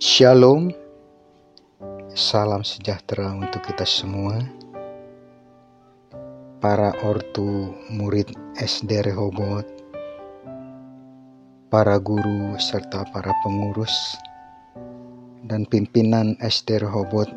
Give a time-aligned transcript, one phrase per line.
[0.00, 0.72] Shalom,
[2.16, 4.40] salam sejahtera untuk kita semua.
[6.56, 9.68] Para ortu murid SD Rehoboth,
[11.68, 13.92] para guru serta para pengurus
[15.44, 17.36] dan pimpinan SD Rehoboth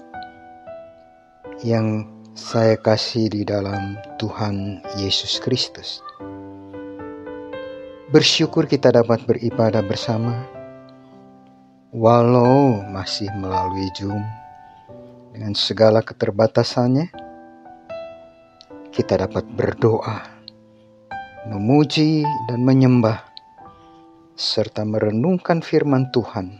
[1.68, 6.00] yang saya kasih di dalam Tuhan Yesus Kristus.
[8.16, 10.53] Bersyukur kita dapat beribadah bersama,
[11.94, 14.26] walau masih melalui Zoom
[15.30, 17.14] dengan segala keterbatasannya.
[18.90, 20.22] Kita dapat berdoa,
[21.50, 23.26] memuji, dan menyembah,
[24.34, 26.58] serta merenungkan firman Tuhan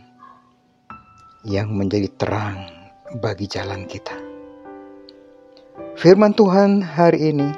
[1.46, 2.58] yang menjadi terang
[3.18, 4.14] bagi jalan kita.
[5.98, 7.50] Firman Tuhan hari ini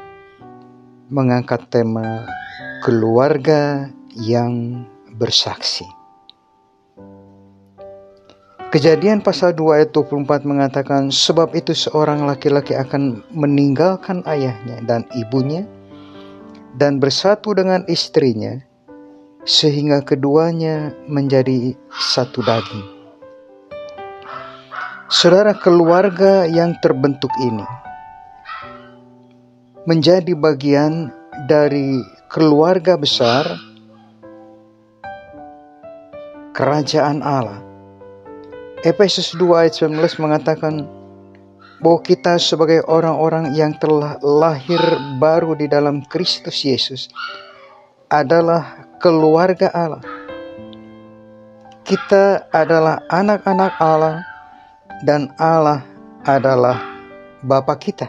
[1.08, 2.24] mengangkat tema
[2.84, 4.84] keluarga yang
[5.16, 6.05] bersaksi.
[8.66, 15.62] Kejadian pasal 2 ayat 24 mengatakan sebab itu seorang laki-laki akan meninggalkan ayahnya dan ibunya
[16.74, 18.58] dan bersatu dengan istrinya
[19.46, 22.86] sehingga keduanya menjadi satu daging.
[25.06, 27.62] Saudara keluarga yang terbentuk ini
[29.86, 31.14] menjadi bagian
[31.46, 33.46] dari keluarga besar
[36.50, 37.65] kerajaan Allah
[38.86, 40.86] Efesus 2 ayat 19 mengatakan
[41.82, 44.78] bahwa kita sebagai orang-orang yang telah lahir
[45.18, 47.10] baru di dalam Kristus Yesus
[48.06, 50.06] adalah keluarga Allah.
[51.82, 54.22] Kita adalah anak-anak Allah
[55.02, 55.82] dan Allah
[56.22, 56.78] adalah
[57.42, 58.06] Bapa kita.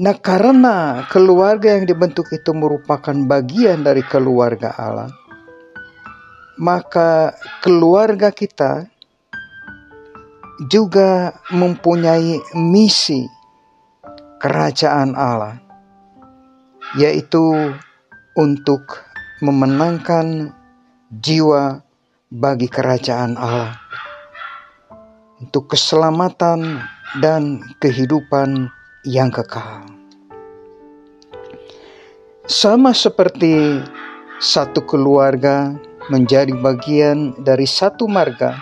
[0.00, 5.06] Nah, karena keluarga yang dibentuk itu merupakan bagian dari keluarga Allah,
[6.58, 8.86] maka keluarga kita
[10.70, 13.26] juga mempunyai misi
[14.38, 15.58] kerajaan Allah,
[16.94, 17.74] yaitu
[18.38, 19.02] untuk
[19.42, 20.54] memenangkan
[21.10, 21.82] jiwa
[22.30, 23.74] bagi kerajaan Allah,
[25.42, 26.82] untuk keselamatan
[27.18, 28.70] dan kehidupan
[29.06, 29.82] yang kekal.
[32.44, 33.80] Sama seperti
[34.36, 35.72] satu keluarga
[36.12, 38.60] menjadi bagian dari satu marga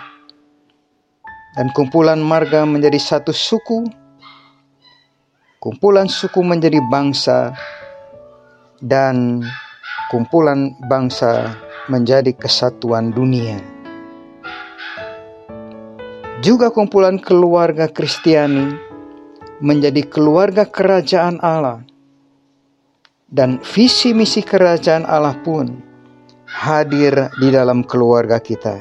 [1.59, 3.83] dan kumpulan marga menjadi satu suku
[5.59, 7.51] kumpulan suku menjadi bangsa
[8.79, 9.43] dan
[10.11, 11.55] kumpulan bangsa
[11.87, 13.59] menjadi kesatuan dunia.
[16.43, 18.75] Juga kumpulan keluarga Kristiani
[19.63, 21.87] menjadi keluarga kerajaan Allah
[23.31, 25.92] dan visi misi kerajaan Allah pun
[26.53, 28.77] hadir di dalam keluarga kita.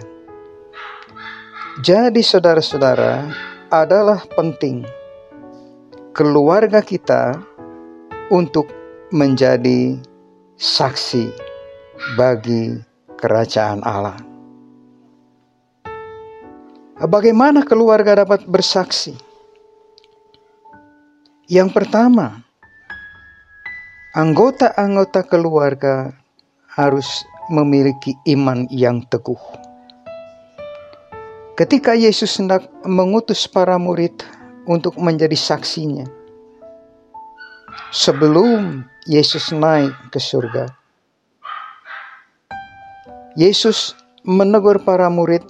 [1.80, 3.32] Jadi, saudara-saudara,
[3.72, 4.84] adalah penting
[6.12, 7.40] keluarga kita
[8.28, 8.68] untuk
[9.08, 9.96] menjadi
[10.60, 11.32] saksi
[12.20, 12.76] bagi
[13.16, 14.20] kerajaan Allah.
[17.02, 19.16] Bagaimana keluarga dapat bersaksi?
[21.48, 22.44] Yang pertama,
[24.12, 26.12] anggota-anggota keluarga
[26.76, 29.36] harus memiliki iman yang teguh.
[31.52, 34.24] Ketika Yesus hendak mengutus para murid
[34.64, 36.08] untuk menjadi saksinya,
[37.92, 40.72] sebelum Yesus naik ke surga,
[43.36, 43.92] Yesus
[44.24, 45.44] menegur para murid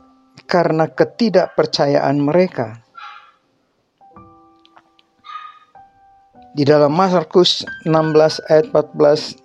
[0.50, 2.82] karena ketidakpercayaan mereka.
[6.52, 9.41] Di dalam Markus 16 ayat 14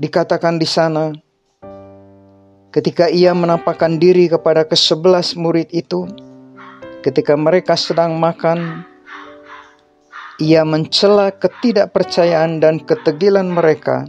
[0.00, 1.12] Dikatakan di sana,
[2.72, 6.08] ketika ia menampakkan diri kepada kesebelas murid itu,
[7.04, 8.88] ketika mereka sedang makan,
[10.40, 14.08] ia mencela ketidakpercayaan dan ketegilan mereka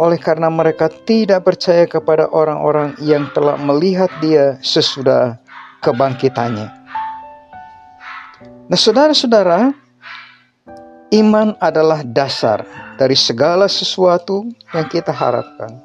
[0.00, 5.36] oleh karena mereka tidak percaya kepada orang-orang yang telah melihat dia sesudah
[5.84, 6.68] kebangkitannya.
[8.64, 9.83] Nah, saudara-saudara,
[11.14, 12.66] iman adalah dasar
[12.98, 15.78] dari segala sesuatu yang kita harapkan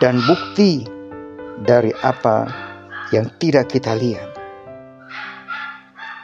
[0.00, 0.88] dan bukti
[1.68, 2.48] dari apa
[3.12, 4.32] yang tidak kita lihat.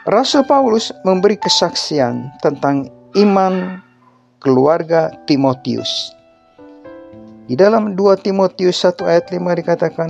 [0.09, 2.89] Rasul Paulus memberi kesaksian tentang
[3.21, 3.85] iman
[4.41, 6.17] keluarga Timotius.
[7.45, 10.09] Di dalam 2 Timotius 1 ayat 5 dikatakan,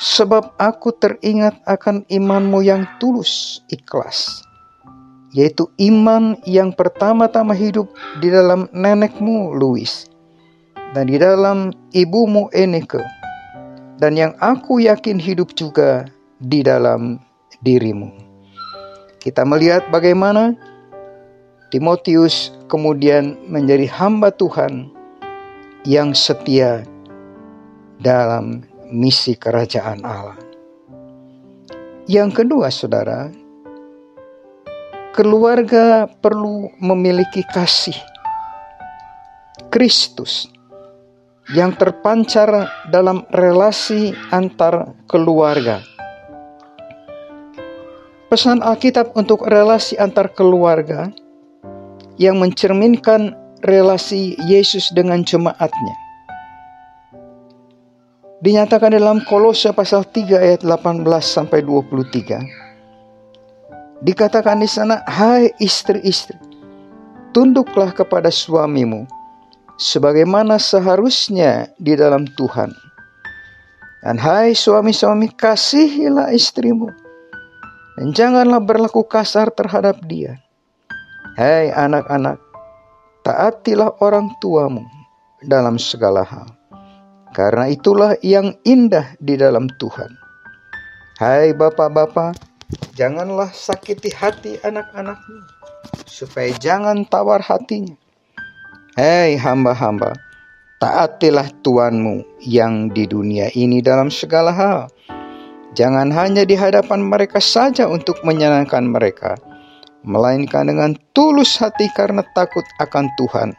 [0.00, 4.40] Sebab aku teringat akan imanmu yang tulus, ikhlas,
[5.30, 10.10] yaitu iman yang pertama-tama hidup di dalam nenekmu Louis
[10.94, 13.02] dan di dalam ibumu Eneke
[14.00, 16.08] dan yang aku yakin hidup juga
[16.40, 17.20] di dalam
[17.60, 18.08] dirimu.
[19.20, 20.56] Kita melihat bagaimana
[21.68, 24.90] Timotius kemudian menjadi hamba Tuhan
[25.84, 26.82] yang setia
[28.00, 30.40] dalam misi kerajaan Allah.
[32.10, 33.30] Yang kedua, saudara,
[35.20, 37.92] keluarga perlu memiliki kasih
[39.68, 40.48] Kristus
[41.52, 42.48] yang terpancar
[42.88, 45.84] dalam relasi antar keluarga.
[48.32, 51.12] Pesan Alkitab untuk relasi antar keluarga
[52.16, 55.96] yang mencerminkan relasi Yesus dengan jemaatnya.
[58.40, 62.69] Dinyatakan dalam Kolose pasal 3 ayat 18 sampai 23.
[64.00, 66.36] Dikatakan di sana, "Hai istri-istri,
[67.36, 69.06] tunduklah kepada suamimu
[69.80, 72.70] sebagaimana seharusnya di dalam Tuhan.
[74.00, 76.88] Dan hai suami-suami kasihilah istrimu
[78.00, 80.40] dan janganlah berlaku kasar terhadap dia.
[81.36, 82.40] Hai anak-anak,
[83.24, 84.84] taatilah orang tuamu
[85.44, 86.48] dalam segala hal.
[87.36, 90.10] Karena itulah yang indah di dalam Tuhan.
[91.20, 92.49] Hai bapak-bapak,
[92.94, 95.40] janganlah sakiti hati anak-anakmu,
[96.04, 97.96] supaya jangan tawar hatinya
[98.98, 100.18] Hei hamba-hamba,
[100.82, 104.80] taatilah Tuanmu yang di dunia ini dalam segala hal.
[105.78, 109.38] Jangan hanya di hadapan mereka saja untuk menyenangkan mereka,
[110.02, 113.54] melainkan dengan tulus hati karena takut akan Tuhan.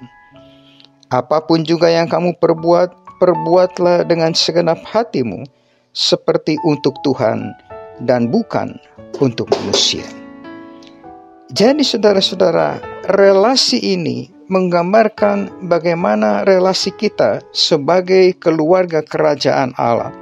[1.07, 5.47] Apa pun juga yang kamu perbuat, perbuatlah dengan segenap hatimu,
[5.95, 7.70] seperti untuk Tuhan
[8.05, 8.77] dan bukan
[9.21, 10.05] untuk manusia.
[11.51, 12.79] Jadi, saudara-saudara,
[13.11, 20.15] relasi ini menggambarkan bagaimana relasi kita sebagai keluarga kerajaan Allah,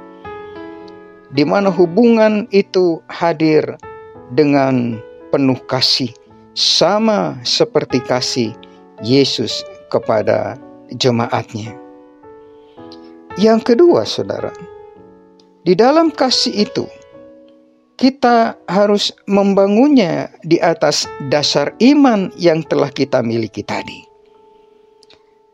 [1.30, 3.78] di mana hubungan itu hadir
[4.34, 4.98] dengan
[5.30, 6.10] penuh kasih,
[6.54, 8.50] sama seperti kasih
[9.06, 10.58] Yesus kepada
[10.98, 11.74] jemaatnya.
[13.38, 14.50] Yang kedua, saudara,
[15.62, 16.90] di dalam kasih itu
[18.00, 24.08] kita harus membangunnya di atas dasar iman yang telah kita miliki tadi.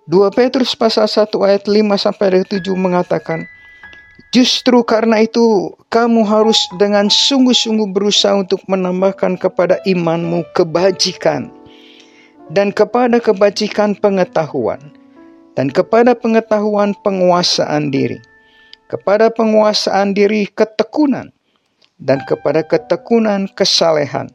[0.06, 3.42] 2 Petrus pasal 1 ayat 5 sampai 7 mengatakan,
[4.30, 11.50] Justru karena itu kamu harus dengan sungguh-sungguh berusaha untuk menambahkan kepada imanmu kebajikan
[12.54, 14.78] dan kepada kebajikan pengetahuan
[15.58, 18.22] dan kepada pengetahuan penguasaan diri,
[18.86, 21.34] kepada penguasaan diri ketekunan
[22.00, 24.28] dan kepada ketekunan kesalehan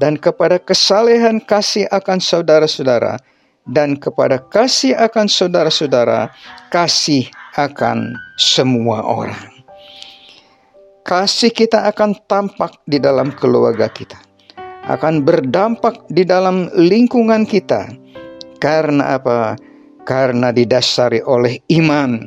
[0.00, 3.20] dan kepada kesalehan kasih akan saudara-saudara
[3.68, 6.34] dan kepada kasih akan saudara-saudara,
[6.74, 9.50] kasih akan semua orang.
[11.02, 14.18] Kasih kita akan tampak di dalam keluarga kita,
[14.86, 17.90] akan berdampak di dalam lingkungan kita.
[18.62, 19.58] Karena apa?
[20.06, 22.22] Karena didasari oleh iman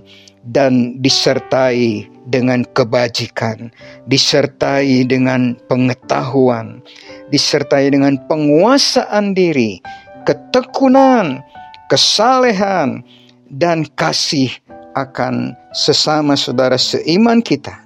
[0.46, 3.74] dan disertai dengan kebajikan,
[4.06, 6.86] disertai dengan pengetahuan,
[7.34, 9.82] disertai dengan penguasaan diri,
[10.30, 11.42] ketekunan,
[11.90, 13.02] kesalehan,
[13.50, 14.54] dan kasih
[14.94, 17.82] akan sesama saudara seiman kita.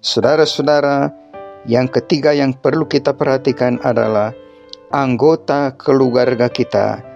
[0.00, 1.12] Saudara-saudara,
[1.68, 4.32] yang ketiga yang perlu kita perhatikan adalah
[4.88, 7.09] anggota keluarga kita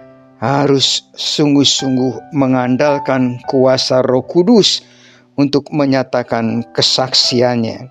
[0.45, 4.85] harus sungguh-sungguh mengandalkan kuasa Roh Kudus
[5.41, 7.89] untuk menyatakan kesaksiannya.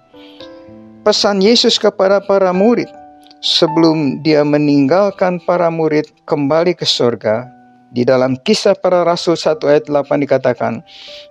[1.02, 2.88] Pesan Yesus kepada para murid
[3.44, 7.44] sebelum dia meninggalkan para murid kembali ke surga,
[7.92, 10.80] di dalam kisah para rasul 1 ayat 8 dikatakan,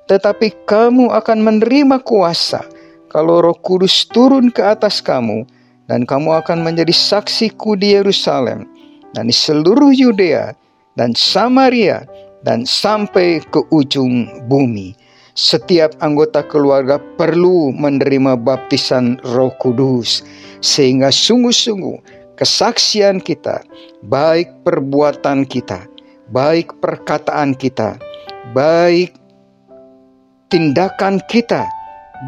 [0.07, 2.63] Tetapi kamu akan menerima kuasa
[3.09, 5.43] kalau roh kudus turun ke atas kamu,
[5.89, 8.69] dan kamu akan menjadi saksiku di Yerusalem,
[9.11, 10.55] dan di seluruh Yudea,
[10.99, 12.05] dan Samaria,
[12.43, 14.93] dan sampai ke ujung bumi.
[15.33, 20.21] Setiap anggota keluarga perlu menerima baptisan roh kudus
[20.61, 21.97] sehingga sungguh-sungguh
[22.37, 23.65] kesaksian kita,
[24.05, 25.89] baik perbuatan kita,
[26.29, 27.97] baik perkataan kita,
[28.53, 29.17] baik
[30.53, 31.65] tindakan kita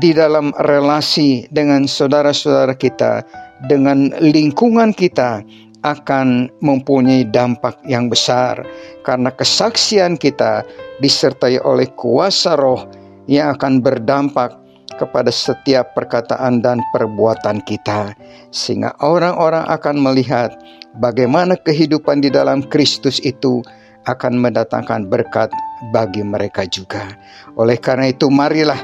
[0.01, 3.21] di dalam relasi dengan saudara-saudara kita,
[3.69, 5.45] dengan lingkungan kita
[5.85, 8.65] akan mempunyai dampak yang besar
[9.05, 10.65] karena kesaksian kita
[10.97, 12.89] disertai oleh kuasa roh
[13.29, 14.57] yang akan berdampak
[14.97, 18.15] kepada setiap perkataan dan perbuatan kita,
[18.49, 20.55] sehingga orang-orang akan melihat
[20.97, 23.59] bagaimana kehidupan di dalam Kristus itu
[24.07, 25.51] akan mendatangkan berkat
[25.91, 27.11] bagi mereka juga.
[27.59, 28.79] Oleh karena itu, marilah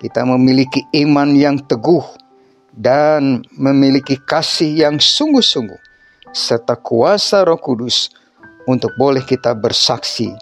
[0.00, 2.04] kita memiliki iman yang teguh
[2.72, 5.83] dan memiliki kasih yang sungguh-sungguh
[6.34, 8.10] serta kuasa Roh Kudus
[8.66, 10.34] untuk boleh kita bersaksi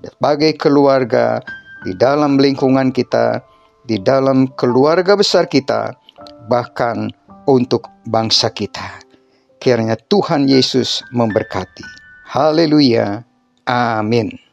[0.00, 1.42] sebagai keluarga
[1.82, 3.42] di dalam lingkungan kita,
[3.86, 5.94] di dalam keluarga besar kita,
[6.50, 7.10] bahkan
[7.46, 9.02] untuk bangsa kita.
[9.62, 11.86] Kiranya Tuhan Yesus memberkati.
[12.26, 13.22] Haleluya.
[13.66, 14.45] Amin.